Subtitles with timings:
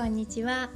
[0.00, 0.70] こんにちは。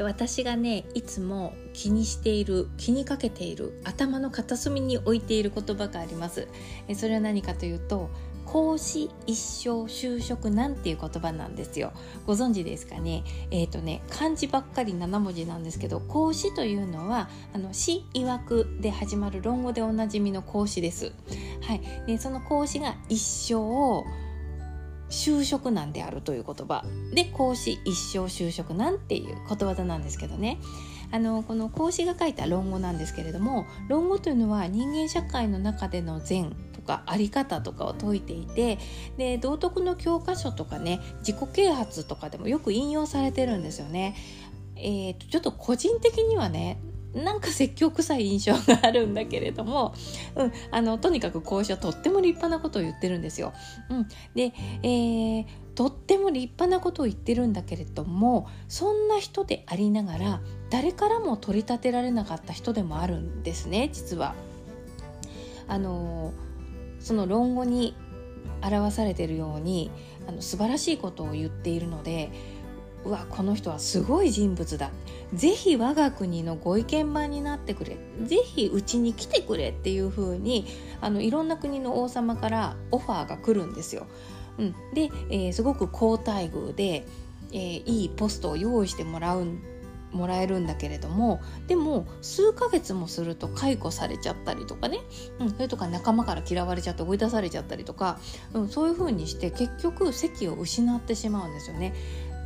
[0.00, 6.48] 私がねいつも気にしている気にかけている頭の片隅に置いている言葉があります。
[6.96, 8.10] それは何かというと
[8.44, 11.92] 講師一生就職なんていう言葉なんですよ。
[12.26, 13.22] ご存知ですかね？
[13.52, 21.12] えっ、ー、とね漢字ばっかり7文字なんですけど講師というのはあの詩曰くで始まる論語でおなじみの講師です。
[21.62, 21.80] はい。
[22.08, 24.04] でその講師が一生を
[25.14, 30.58] 就職難であるという言葉で講師一生就職難っていうことわざなんですけどね
[31.10, 38.78] あのこの講師が書いた論語なんですけれども論語というのは人間社会の中での善とかあり方とかを説いていて
[39.16, 44.16] で道徳の教科書とかね自己啓発とかでもよく引用されてるんですよね。
[44.76, 46.80] えーとちょっと個人的にはね
[47.14, 49.94] なんか説教臭い印象があるんだけれども、
[50.34, 53.52] うん、あのとにかく講師はとっても立派なことを言ってるんですよ。
[53.88, 64.34] うん、で、えー、とっても立派なことを言ってるんだけれどもそんな人でありながら誰からも取り立てられなかった人でもあるんですね実は。
[65.66, 66.32] あの
[67.00, 67.94] その論語に
[68.62, 69.90] 表されてるように
[70.28, 72.30] あの素晴らしいことを言っているので
[73.04, 74.90] うわこの人はすごい人物だ。
[75.32, 77.96] ぜひ我が国のご意見番になってくれ。
[78.24, 80.66] ぜひうちに来てくれっていう風に
[81.00, 84.06] あにいろんな国の王様からオファーが来るんですよ。
[84.58, 87.06] うん、で、えー、すごく好待遇で、
[87.52, 89.46] えー、いいポストを用意してもらう
[90.14, 95.00] もらえるんだけれどもでも数ヶ月もすると解雇されちゃったりとかね、
[95.40, 98.18] うん、それとか仲間から嫌われちゃって追い出されちゃったりとか、
[98.54, 101.94] うん、そういう風にして結局席を失ってしまうんですよね。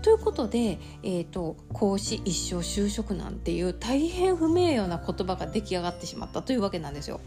[0.09, 7.21] ということで、えーと、講師一生就職なんていう大変不名誉な言葉が出来上がってしまったというわけなんですよ。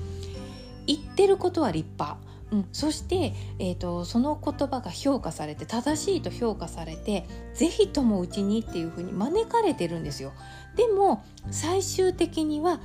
[0.87, 2.17] 言ってることは立派、
[2.49, 10.33] うん、そして、えーと、その言葉が評価されて正しいと評価されて是非ともうちにっていうふうに招かれてるんですよ。
[10.75, 12.81] でも最終的には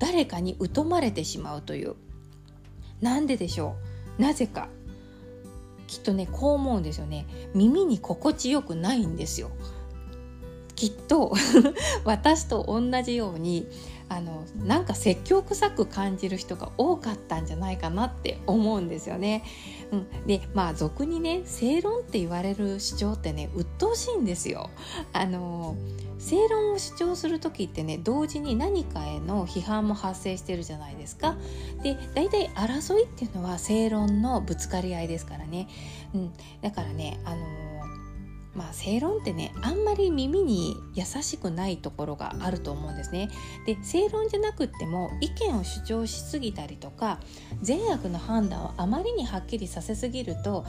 [0.00, 1.94] 誰かに疎まれてしまうという。
[3.00, 3.76] なんででしょ
[4.18, 4.68] うなぜか
[5.90, 7.26] きっとねこう思うんですよね。
[7.52, 9.50] 耳に心地よくないんですよ。
[10.76, 11.34] きっと
[12.06, 13.66] 私と同じように
[14.10, 19.44] あのなんか説教臭く感じる人が多かったんじゃないかなって思うんですよね。
[19.92, 24.68] うん、でまあ俗にね正論って言われる主張ってね鬱陶しいんですよ。
[25.12, 25.76] あの
[26.18, 31.36] 正論を主張する時ってね同時に何かへの批判も発生してるじゃないですか。
[31.84, 35.68] で大体争いっていうのは正論のぶつかり合いですからね。
[36.14, 36.32] うん、
[36.62, 37.69] だからねあの
[38.54, 43.30] まあ、正論ってねあんまり耳に優しくないところがあると思うんですね。
[43.64, 47.20] で正論じゃなくっても意見を主張しすぎたりとか
[47.62, 50.64] 善悪の判断をあまりにはっきりさせすぎると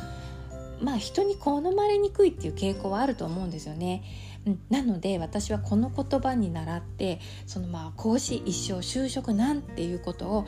[0.82, 4.04] まあ人に好まれにくいっていう傾向はあると思うんですよね。
[4.46, 10.46] うん、なので私はこの言葉に倣ってそのまあ講師一生就職なんていうことを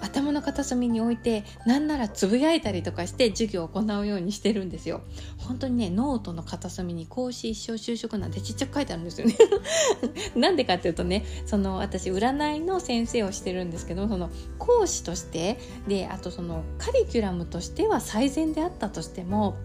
[0.00, 5.02] 頭の片隅に置いてなんならつぶやいたりとかして授業を行うようにしてるんですよ
[5.38, 9.36] 本当にねノートの片隅に講師一生就職なんてちっちゃく書いてあるんですよね
[10.36, 15.58] なんでかっていうとねその私占いの先生をしてるんですけどその講師として
[15.88, 19.56] であとそのカリキュラムとしては最善であったとしても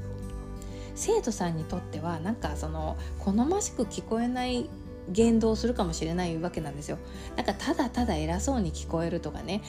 [0.95, 4.67] 生徒さんにとってはなんかその好ましく聞こえない
[5.09, 6.97] 言動をするかもしれないわけなんですよ。
[7.35, 9.61] なんかただただ偉そうに聞こえるとかね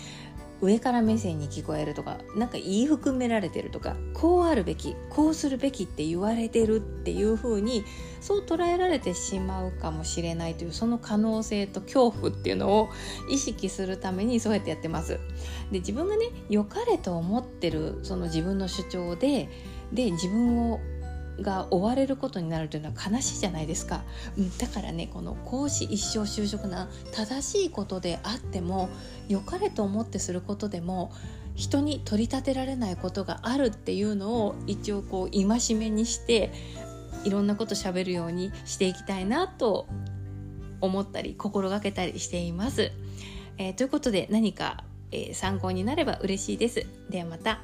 [0.61, 7.85] 上から目線に聞こえるとか何か言い含められてるとかこうあるべきこうするべきって言われてるっていう風に
[8.21, 12.89] そう捉えられてしまうかもしれないというその可能性と恐怖っていうのを
[13.31, 15.21] 意識するためにそうやってやってます。
[15.71, 19.49] で自分がね良かれと思ってるその自分の主張で
[19.93, 20.81] で自分を
[21.41, 24.03] が追われることになるというのは悲しいじゃないですか、
[24.37, 28.89] うん、だからねこの講師一生就職な正しいことであっても
[29.29, 31.13] 良かれと思ってすることでも
[31.55, 36.53] 人に取り立てられないことがあるっていうのを一応こう戒めにして
[37.25, 39.89] いろんなこと喋るようにしていきたいなと
[40.81, 42.93] 思ったり心がけたりしています。
[43.59, 46.87] えー、ということで何か、えー、参考になれば嬉しいです。
[47.11, 47.61] ではまた。